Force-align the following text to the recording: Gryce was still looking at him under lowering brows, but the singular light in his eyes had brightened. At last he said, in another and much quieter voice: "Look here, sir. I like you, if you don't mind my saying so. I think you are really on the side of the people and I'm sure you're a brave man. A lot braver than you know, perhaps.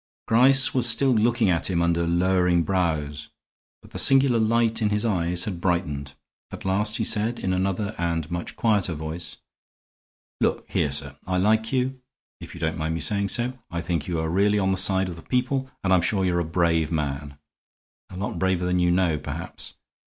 Gryce 0.27 0.73
was 0.73 0.89
still 0.89 1.11
looking 1.13 1.47
at 1.51 1.69
him 1.69 1.79
under 1.79 2.07
lowering 2.07 2.63
brows, 2.63 3.29
but 3.83 3.91
the 3.91 3.99
singular 3.99 4.39
light 4.39 4.81
in 4.81 4.89
his 4.89 5.05
eyes 5.05 5.43
had 5.45 5.61
brightened. 5.61 6.15
At 6.49 6.65
last 6.65 6.97
he 6.97 7.03
said, 7.03 7.37
in 7.37 7.53
another 7.53 7.93
and 7.99 8.31
much 8.31 8.55
quieter 8.55 8.95
voice: 8.95 9.37
"Look 10.39 10.65
here, 10.71 10.89
sir. 10.89 11.17
I 11.27 11.37
like 11.37 11.71
you, 11.71 12.01
if 12.39 12.55
you 12.55 12.59
don't 12.59 12.79
mind 12.79 12.95
my 12.95 12.99
saying 12.99 13.27
so. 13.27 13.53
I 13.69 13.81
think 13.81 14.07
you 14.07 14.17
are 14.19 14.29
really 14.31 14.57
on 14.57 14.71
the 14.71 14.75
side 14.75 15.07
of 15.07 15.17
the 15.17 15.21
people 15.21 15.69
and 15.83 15.93
I'm 15.93 16.01
sure 16.01 16.25
you're 16.25 16.39
a 16.39 16.43
brave 16.45 16.91
man. 16.91 17.37
A 18.09 18.17
lot 18.17 18.39
braver 18.39 18.65
than 18.65 18.79
you 18.79 18.89
know, 18.89 19.19
perhaps. 19.19 19.75